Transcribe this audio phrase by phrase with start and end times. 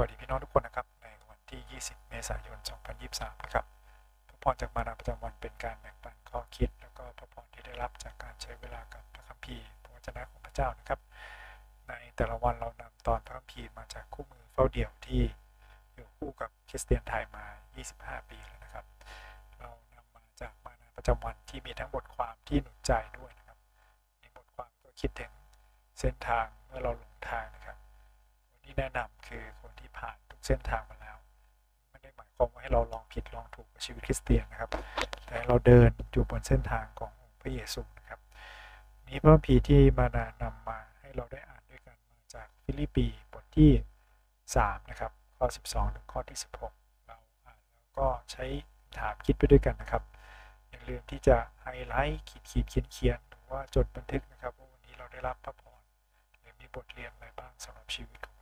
[0.00, 2.58] วัสดีพี่น้องทุกคนนะครับในวันที่ 20 เมษายน
[3.00, 3.64] 2023 นะครับ
[4.28, 11.00] พระพรจากมานาประจำวันเป็นการแบ่งปันข้อคิด แล้วก็พระพรที่ได้รับจากการใช้เวลากับพระคัมภีร์พระวจนะของพระเจ้านะครับ
[11.88, 15.22] ในแต่ละวันเรานำตอนพระคัมภีร์มาจากคู่มือเฝ้าเดี่ยวที่
[15.94, 17.44] อยู่คู่กับคริสเตียนไทยมา
[17.86, 18.84] 25 ปีแล้วนะครับ
[19.58, 23.58] เรานำมาจากมานาประจำวันที่มีทั้งบทความที่หนุนใจด้วยนะครับ
[24.20, 25.32] มีบทความก็คิดถึง
[25.98, 27.78] เส้นทางเมื่อเราหลงทางนะครับ
[28.66, 31.16] ที่แนะนำคือคนที่ผ่านทุกเส้นทางมาแล้ว
[31.90, 34.70] ไม่ได้หมายความว่าให้เราลองผิดลองถูกกับชีวิตคริสเตียนนะครับ
[35.26, 38.20] แต่เราเดินอยู่บนเส้นทางขององค์พระเยซูนะครับ
[39.08, 43.70] นี้พระคัมภีร์ที่มานานำมาให้เราได้อ่านด้วยกันมาจากฟิลิปปีบทที่
[44.30, 46.38] 3นะครับข้อ 12 ถึงข้อที่
[46.72, 48.44] 16 เราอ่านแล้วก็ใช้
[48.98, 50.02] ถามคิดไปด้วยกันนะครับ
[50.70, 55.80] อย่าลืมที่จะไฮไลท์ขีดขีดเขียนเขียนหรือว่าจดบันทึกนะครับว่าวันนี้เราได้รับพระพร
[56.40, 58.35] หรือมีบทเรียนอะไรบ้างสำหรับชีวิตของ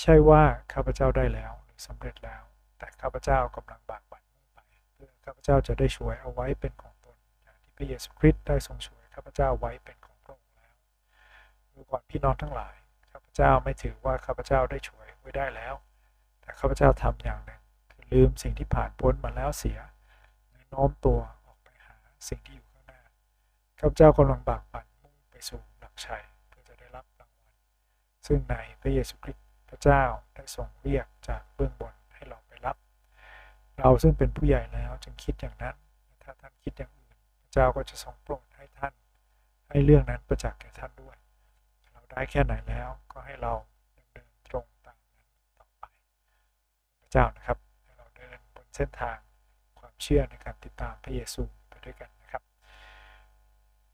[0.00, 2.42] ใช่ว่าข้าพเจ้าได้แล้วหรือสำเร็จแล้ว
[2.78, 4.58] แต่ข้าพเจ้ากำลังบากบั่นมุ่งไป
[4.94, 10.74] เพื่อข้าพเจ้าจะได้ช่วยเอาไว้เป็นของตนอย่างที่พระเยซูคริสต์ได้ทรงช่วยข้าพเจ้าไว้เป็นของพระองค์แล้ว
[11.74, 12.74] ดูก่อนพี่น้องทั้งหลาย
[13.12, 15.74] ข้าพเจ้าไม่ถือว่าข้าพเจ้าได้ช่วยไว้ได้แล้ว
[16.40, 17.60] แต่ข้าพเจ้าทำอย่างหนึ่ง
[17.92, 19.78] คือลืมสิ่งที่ผ่านพ้นมาแล้วเสีย
[20.68, 21.96] โน้มตัวออกไปหา
[22.28, 23.00] สิ่งที่อยู่ข้างหน้า
[23.78, 27.54] ข้าพเจ้ากำลังบากบั่นมุ่งไปสู่หลักชัยเพื่อจะได้รับรางวัล
[28.26, 30.02] ซึ่งในพระเยซูคริสต์ พระเจ้า
[30.34, 32.76] ได้ทรงเรียกจากเบื้องบนให้เราไปรับ
[33.78, 35.76] เราซึ่งเป็นผู้ใหญ่แล้วจึงคิดอย่างนั้น
[36.22, 38.92] ถ้าท่านคิดอย่างอื่น พระเจ้าก็จะทรงโปรดให้ท่าน
[39.70, 41.16] ให้เรื่องนั้นประจักษ์แก่ท่านด้วย
[41.92, 43.52] เราได้แค่ไหนแล้วก็ให้เรา
[44.12, 45.24] เนินตรงตามนั้น
[45.58, 45.84] ต่อไป
[47.00, 47.58] พระเจ้านะครับ
[47.98, 49.16] เราเดินบนเส้นทาง
[49.78, 52.42] ความเชื่อในการติดตามพระเยซูไปด้วยกันนะครับ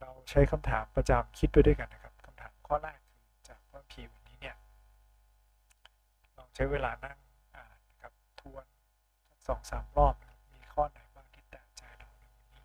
[0.00, 2.98] เราใช้คำถามประจำคิดไปด้วยกันนะครับคำถามข้อแรก
[6.54, 7.18] ใช้เวลานั่ง
[7.54, 8.64] อ่านนะครับทวน
[9.46, 10.14] สองสามรอบ
[10.54, 12.64] มีข้อไหนบ้างที่แตะใจเราในวันนี้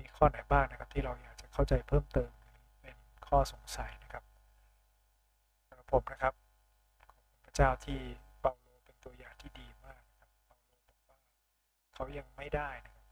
[0.00, 2.96] มีข้อไหนบ้างนะครับที่เราอยากจะเข้าใจเพิ่มเติมหรือเป็น
[3.28, 4.24] ข้อสงสัยนะครับ
[5.68, 6.34] สำหรับผมนะครับ
[6.98, 7.98] ขอบคุณพระเจ้าที่
[8.40, 11.18] เปาโลเป็นตัวอย่างที่ดีมากนะครับเปาโลบอกว่า
[11.94, 13.06] เขายังไม่ได้นะครับ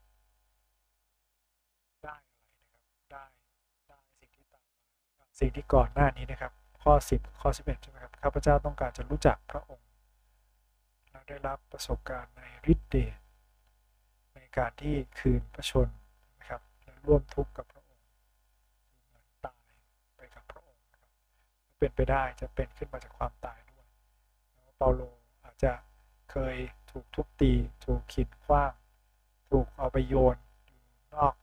[2.05, 2.83] ได้อะไรนะครับ
[3.13, 3.25] ได้
[3.89, 4.65] ได้สิ่งที่ตาม
[5.19, 9.87] มาสิ่งที่ก่อนหน้านี้นะครับ ข้อ 10 ข้อ 11ใช่ไหมครับข้าพเจ้าต้องการจะรู้จักพระองค์
[11.11, 12.43] และได้รับประสบการณ์ใน
[12.73, 13.17] ฤทธิ์เดช
[14.35, 15.89] ในการที่คืนพระชน
[16.39, 18.05] นะครับและร่วมทุกข์กับพระองค์
[19.09, 19.63] เหมือนตาย
[20.17, 21.13] ไปกับพระองค์นะครับ
[21.79, 23.87] เป็นไปได้จะเป็นขึ้นมาจากความตายด้วย
[24.77, 25.03] เปาโล
[25.43, 25.73] อาจจะ
[26.31, 26.57] เคย
[26.91, 27.53] ถูกทุบตี
[27.85, 28.73] ถูกขีดขว้าง
[29.51, 30.37] ถูกเอาไปโยน
[30.67, 30.81] อยู่
[31.15, 31.35] นอก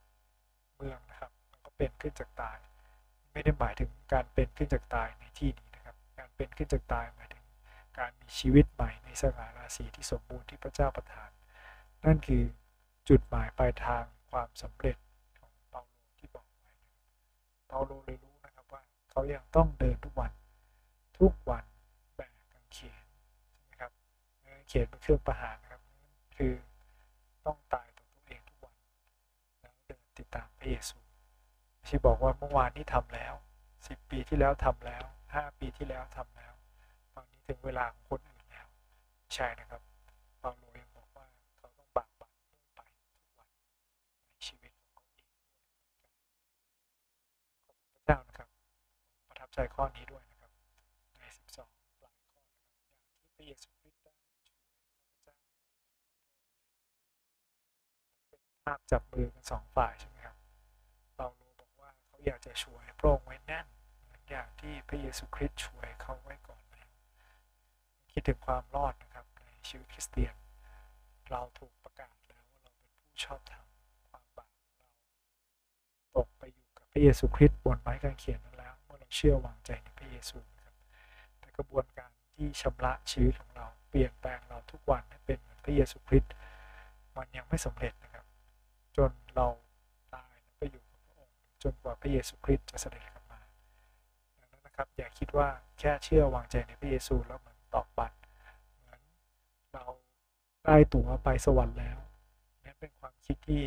[0.75, 1.31] เมืองนะครับ
[1.63, 2.57] ก็เป็นขึ้นจากตาย
[3.37, 7.43] ไม่ได้หมายถึงการเป็นขึ้นจากตายในที่นี้นะครับ การเป็นขึ้นจากตายหมายถึง
[7.97, 11.29] การมีชีวิตใหม่ในสง่าราศีที่สมบูรณ์ที่พระเจ้าประทาน
[12.05, 12.43] นั่นคือ
[13.09, 14.97] จุดหมายปลายทางความสำเร็จ
[15.39, 16.71] ของเปาโลที่บอกไว้
[17.67, 18.81] เปาโลเลยรู้นะครับว่า
[19.11, 20.31] เขายังต้องเดินทุกวัน
[21.19, 21.63] ทุกวัน
[22.15, 23.03] แบกกางเขน
[23.55, 23.91] ใช่ไหมครับ
[24.69, 25.81] เขนเป็นเครื่องประหารนะครับ
[26.37, 26.53] คือ
[27.45, 28.73] ต้องตายต่อตัวเองทุกวัน
[29.59, 31.06] แล้วเดินติดตามพระเยซู
[31.87, 33.33] ไม่ใช่บอกว่าเมื่อวานนี้ทำแล้ว
[33.87, 35.03] สิบปีที่แล้วทำแล้ว
[35.33, 36.53] ห้าปีที่แล้วทำแล้ว
[37.13, 38.67] ตอนนี้ถึงเวลาของคนอื่นแล้ว
[39.33, 39.81] ใช่นะครับ
[40.39, 41.25] เปาโลยังบอกว่า
[41.57, 42.31] เขาต้องบากบั่น
[42.75, 42.79] ไป
[43.15, 43.47] ทุกวัน
[44.27, 45.49] ในชีวิตของเขาเองด้วย
[47.65, 48.49] ขอบคุณพระเจ้านะครับ
[49.27, 50.51] ประทับใจข้อนี้ด้วยนะครับ
[51.19, 51.67] ใน12
[52.01, 54.13] ปลายข้อนะครับอย่างที่พระเยซูคริสต์ได้
[54.47, 56.01] ช่วยข้าพเจ้าไว้เป็นของพระอง
[58.15, 60.16] ค์เป็นภาพจับมือกันสองฝ่ายใช่ไหม
[62.17, 63.65] เขาอยากจะช่วยพระองค์ไว้แน่น
[64.03, 66.89] เหมือนอย่างที่พระเยซูคริสต์ช่วยเขาไว้ก่อนแล้ว
[68.11, 70.33] คิดถึงความรอดนะครับในชีวิตคริสเตียน
[71.31, 73.65] เราถูกประกาศแล้วว่าเราเป็นผู้ชอบธรรม
[74.09, 74.89] ความบาปของเรา
[76.15, 80.75] ตกไปอยู่กับพระเยซูคริสต์บนไม้กางเขนนั้นแล้วเมื่อเราเชื่อวางใจในพระเยซูนะครับ
[81.39, 86.31] แต่กระบวนการที่ชำระชีวิตของเราเปลี่ยนแปลงเราทุกวันให้เป็นเหมือนพระเยซูคริสต์
[87.17, 88.25] มันยังไม่สำเร็จนะครับ
[88.97, 89.11] จน
[92.01, 93.39] พระเยซูคริสต์จะเสด็จกลับมา
[94.39, 95.47] ดังนั้นนะครับอย่าคิดว่า
[95.79, 99.01] แค่เชื่อวางใจในพระเยซูแล้วเหมือนตอกบัตรเหมือน
[99.73, 99.83] เรา
[100.65, 101.97] ได้ตั๋วไปสวรรค์แล้ว
[102.63, 103.63] นั่นเป็นความคิดที่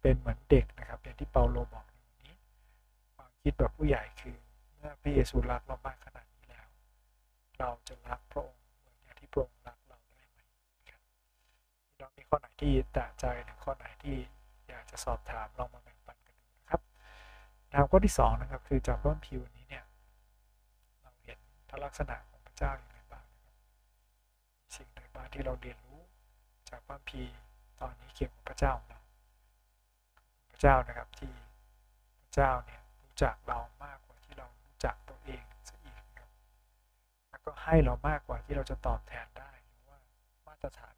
[0.00, 2.34] เป็นเหมือนเด็กนะครับอย่างที่เปาโลบอกในวันนี้
[3.16, 4.36] ความคิดแบบผู้ใหญ่คือ
[4.76, 6.66] เมื่อพระเยซูรักเรามากขนาดนี้แล้ว
[7.58, 10.38] เราจะรักพระองค์เหมือนอย่างที่พระองค์รักเราได้ไหม
[10.90, 11.00] ครับ
[11.86, 14.16] พี่น้องมีข้อไหนที่แตะใจหรือข้อไหนที่
[14.68, 16.80] อยากจะสอบถามลองมาแบ่งปันกันดูนะครับ
[17.72, 19.84] ถามข้อที่สองนะครับคือจากพระคัมภีร์วันนี้เนี่ย
[21.02, 21.38] เราเห็น
[21.68, 23.24] พระลักษณะของพระเจ้าอย่างไรบ้าง
[24.76, 26.00] สิ่งใดบ้างที่เราเรียนรู้
[26.70, 27.34] จากพระคัมภีร์
[27.80, 29.00] ตอนนี้เกี่ยวกับพระเจ้าของเรา
[30.50, 31.32] พระเจ้านะครับที่
[32.22, 36.30] พระเจ้าเนี่ยรู้จักเรามากกว่าที่เรารู้จักตัวเองซะอีกนะครับ
[37.30, 39.98] แล้วก็ให้เรามากกว่าที่เราจะตอบแทนได้หรือว่า
[40.46, 40.94] มาตรฐาน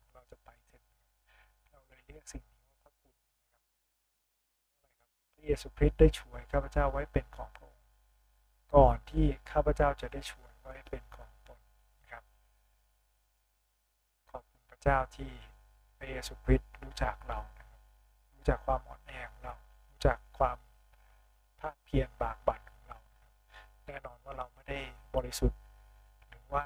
[5.44, 7.82] เพราะอะไรครับพระเยซูคริสต์ได้ช่วยข้าพเจ้าไว้เป็นของพระองค์
[8.74, 11.58] ก่อนที่ข้าพเจ้าจะได้ช่วยไว้เป็นของตน
[12.00, 12.24] นะครับ
[14.30, 15.30] ขอบคุณพระเจ้าที่
[15.98, 17.80] พระเยซูคริสต์รู้จักเรานะครับ
[18.34, 19.54] รู้จักความอ่อนแอของเรา
[19.90, 20.58] รู้จักความ
[21.60, 22.98] ภาคเพียรบากบั่นของเรา
[23.54, 24.78] ครับแน่นอนว่าเราไม่ได้
[25.14, 25.60] บริสุทธิ์
[26.28, 26.64] หรือว่า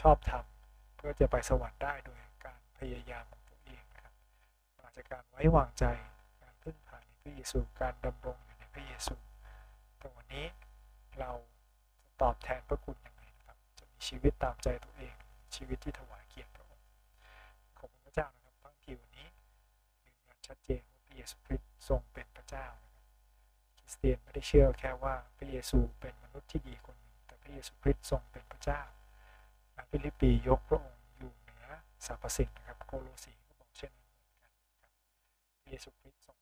[0.00, 4.14] ชอบทำเพื่อจะไปสวรรค์ได้โดยการพยายามของตัวเองนะครับ
[4.82, 5.84] มาจากการไว้วางใจ
[7.26, 9.14] ระเยซูการดำรงอยู่ในพระเยซู
[10.00, 10.46] ต่วันนี้
[11.18, 11.30] เรา
[12.02, 15.14] จะตอบแทนพระคุณยังไงนะครับจะมีชีวิตตามใจตัวเอง
[15.56, 16.86] ชีวิตที่ถวายเกียรติพระองค์
[17.78, 19.26] ขอบคุณพระเจ้านะครับพระคัมภีวันนี้
[20.04, 23.04] ยืนยันชัดเจนว่าพระเยซูคริสต์ทรงเป็นพระเจ้านะครับ
[23.78, 28.82] คริสเตียนไม่ได้เชื่อแค่ว่าพระเยซูเป็นมนุษย์ที่ดีคนหนึ่งแต่พระเยซูคริสต์ทรงเป็นพระเจ้า
[29.90, 31.66] ฟิลิปปียกพระองค์อยู่เหนือ
[32.06, 34.90] สรรพสิ่งนะครับโคโลสีก็บอกเช่นนั้นเหมือนกันนะครับ
[35.60, 36.36] พระเยซูคริสต์ทรง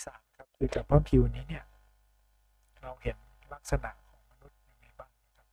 [0.00, 1.64] ที่สามนะครับคือจากพระคัมภีร์วันนี้เนี่ย
[2.82, 3.16] เราเห็น
[3.52, 5.46] ลักษณะของมนุษย์ยังไงบ้างนะครับ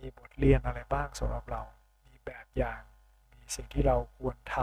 [0.00, 1.62] มีบทเรียนอะไรบ้างสำหรับเรา
[2.04, 2.80] มีแบบอย่าง
[3.32, 4.56] มีสิ่งที่เราควรท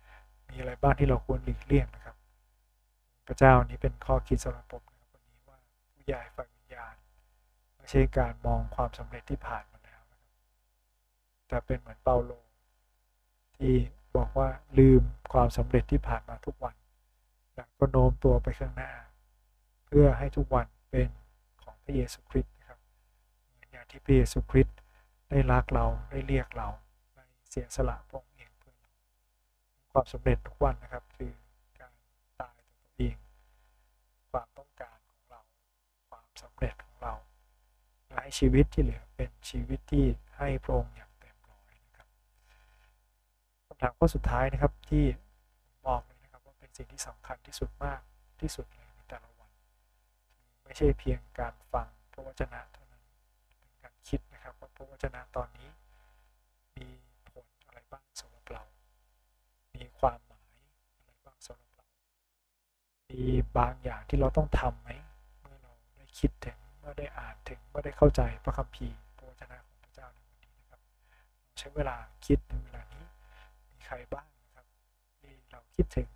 [0.00, 2.16] ำมีอะไรบ้างที่เราควรหลีกเลี่ยงนะครับ
[3.26, 5.58] พระเจ้านี้เป็นข้อคิดสำหรับผมนะครับวันนี้ว่า
[5.92, 6.94] ผู้ใหญ่ฝ่ายวิญญาณ
[7.76, 10.32] ไม่ใช่การมองความสำเร็จที่ผ่านมาแล้วนะครับ
[11.48, 12.32] แต่เป็นเหมือนเปาโล
[13.56, 13.74] ที่
[14.16, 14.48] บอกว่า
[14.78, 15.02] ลืม
[15.32, 16.74] ความสำเร็จที่ผ่านมาทุกวัน
[17.54, 18.92] แล้วก็โน้มตัวไปข้างหน้า
[19.86, 21.08] เพื่อให้ทุกวันเป็น
[21.62, 22.78] ของพระเยซูคริสต์นะครับ
[23.52, 24.76] เหมือนอย่างที่พระเยซูคริสต์
[25.30, 26.68] ได้รักเราได้เรียกเรา
[27.14, 28.90] ได้เสียสละพระองค์เองเพื่อเรา
[29.92, 31.32] ความสำเร็จทุกวันนะครับคือ
[31.78, 31.92] การ
[32.40, 33.16] ตายตัวเอง
[34.30, 35.40] ความต้องการของเรา
[36.08, 37.14] ความสำเร็จของเรา
[38.06, 40.06] และให้ชีวิตที่เหลือเป็นชีวิตที่
[40.38, 42.08] ให้พระองค์อย่างเต็มร้อยนะครับ
[43.66, 45.04] คำถามข้อสุดท้ายนะครับที่
[46.76, 48.00] สิ่งที่สำคัญที่สุดมาก
[48.40, 49.50] ที่สุดเลยในแต่ละวัน
[50.62, 53.02] ไม่ใช่เพียงการฟังพระวจนะเท่านั้น
[53.58, 55.68] เป็นการคิดนะครับว่าพระวจนะตอนนี้
[56.76, 56.88] มี
[57.30, 58.62] ผลอะไรบ้างสำหรับเรา
[59.74, 60.48] มีความหมาย
[60.96, 61.86] อะไรบ้างสำหรับเรา
[63.10, 63.22] มี
[63.58, 64.90] บางอย่างที่เราต้องทำไหม
[65.40, 70.80] เมื่อเราได้คิดถึงเมื่อได้อ่านถึงเมื่อได้เข้าใจพระคัมภีร์พระวจนะของพระเจ้าในวันนี้นะครับ
[71.58, 73.04] ใช้เวลาคิดในเวลานี้
[73.70, 74.66] มีใครบ้างนะครับ
[75.20, 76.08] ที่เราคิดถึง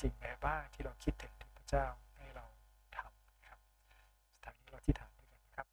[0.00, 1.86] สิ่งใดบ้างที่เราคิดถึงที่พระเจ้า
[2.16, 2.44] ให้เรา
[2.96, 3.58] ทำครับ
[4.30, 5.66] สุดท้านี้เราที่ถามด้วยกันนะครับ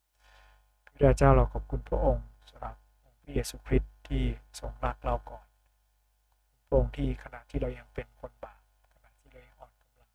[0.84, 4.24] พระเจ้าเราขอบคุณพระองค์สำหรับองค์พระเยซูคริสต์ที่
[4.60, 5.46] ทรงรักเราก่อน
[6.66, 8.62] พระองค์ที่ขณะที่เรายังเป็นคนบาป
[8.94, 10.10] ขณะที่เรายังอ่อนกำลัง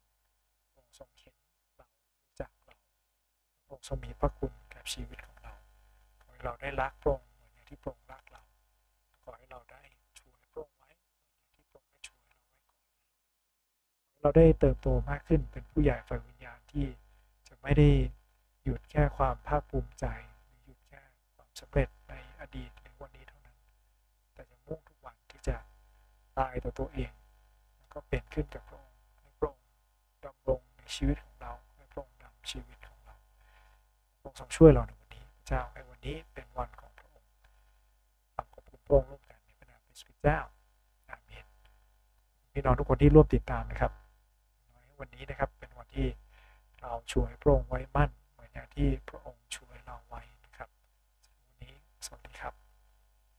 [0.72, 1.34] พระองค์ทรงเห็น
[1.76, 1.86] เรา
[2.24, 2.74] รู้จักเรา
[3.64, 5.54] พระองค์ทรงมีพระคุณกับชีวิตของเรา
[6.22, 8.35] ขอให้เราได้รักพระองค์เหมือนที่พระองค์รักเรา
[14.26, 16.86] เราได้เติบโตมากขึ้นเป็นผู้ใหญ่ฝ่ายวิญญาณที่
[17.48, 17.88] จะไม่ได้
[18.64, 20.04] หยุดแค่ความภาคภูมิใจ
[20.44, 21.00] หรือหยุดแค่
[21.36, 23.56] ความสำเร็จในอดีตหรือวันนี้เท่านั้น
[24.34, 25.56] แต่จะมุ่งทุกวันที่จะ
[26.38, 27.10] ตายต่อตัวเอง
[27.76, 29.64] แล้วก็เป็นขึ้นกับพระองค์ให้พระองค์
[30.24, 33.16] ดำรงในชีวิตของเราให้พระองค์นำชีวิตของเรา
[34.20, 37.30] พระองค์ทรงช่วยเราในวันนี้พระเจ้าให้วันนี้เป็นวันของพระองค์
[38.36, 40.38] ขอบคุณพระองค์ร่วมกันในพระนามพระเจ้า
[41.10, 41.46] อาเมน
[42.52, 44.05] พี่น้องทุกคนที่ร่วมติดตามนะครับ
[44.98, 46.08] วันนี้นะครับเป็นวันที่
[46.80, 49.75] เราช่วยพระองค์ไว้มั่น เหมือนอย่างที่พระองค์ช่วย